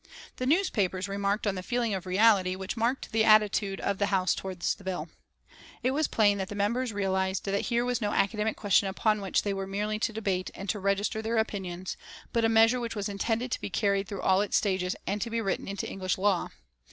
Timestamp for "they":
9.43-9.53